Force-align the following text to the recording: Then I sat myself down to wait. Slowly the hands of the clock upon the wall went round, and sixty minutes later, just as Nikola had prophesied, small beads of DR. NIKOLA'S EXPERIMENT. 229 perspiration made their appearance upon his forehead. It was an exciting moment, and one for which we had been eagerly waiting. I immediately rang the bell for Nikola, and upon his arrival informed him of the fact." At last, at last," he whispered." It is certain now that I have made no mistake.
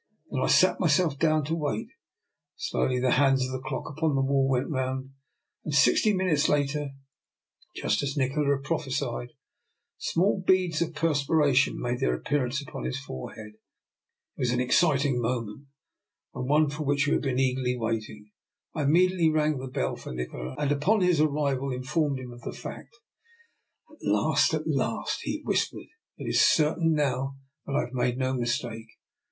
Then 0.31 0.41
I 0.41 0.47
sat 0.47 0.79
myself 0.79 1.19
down 1.19 1.45
to 1.45 1.53
wait. 1.55 1.89
Slowly 2.55 2.99
the 2.99 3.11
hands 3.21 3.45
of 3.45 3.51
the 3.51 3.61
clock 3.63 3.87
upon 3.87 4.15
the 4.15 4.21
wall 4.23 4.49
went 4.49 4.67
round, 4.67 5.11
and 5.63 5.75
sixty 5.75 6.11
minutes 6.11 6.49
later, 6.49 6.89
just 7.75 8.01
as 8.01 8.17
Nikola 8.17 8.55
had 8.55 8.63
prophesied, 8.63 9.27
small 9.99 10.41
beads 10.41 10.81
of 10.81 10.93
DR. 10.93 10.93
NIKOLA'S 11.01 11.17
EXPERIMENT. 11.19 11.53
229 11.53 11.53
perspiration 11.53 11.79
made 11.79 11.99
their 11.99 12.15
appearance 12.15 12.59
upon 12.63 12.85
his 12.85 12.97
forehead. 12.99 13.53
It 14.37 14.39
was 14.39 14.49
an 14.49 14.59
exciting 14.59 15.21
moment, 15.21 15.67
and 16.33 16.49
one 16.49 16.71
for 16.71 16.81
which 16.81 17.05
we 17.05 17.13
had 17.13 17.21
been 17.21 17.37
eagerly 17.37 17.77
waiting. 17.77 18.31
I 18.73 18.81
immediately 18.81 19.29
rang 19.29 19.59
the 19.59 19.67
bell 19.67 19.95
for 19.97 20.11
Nikola, 20.11 20.55
and 20.57 20.71
upon 20.71 21.01
his 21.01 21.21
arrival 21.21 21.71
informed 21.71 22.17
him 22.19 22.31
of 22.33 22.41
the 22.41 22.53
fact." 22.53 22.95
At 23.93 23.97
last, 24.03 24.55
at 24.55 24.65
last," 24.65 25.19
he 25.21 25.43
whispered." 25.43 25.85
It 26.17 26.27
is 26.27 26.41
certain 26.41 26.95
now 26.95 27.35
that 27.67 27.73
I 27.75 27.81
have 27.81 27.93
made 27.93 28.17
no 28.17 28.33
mistake. 28.33 28.87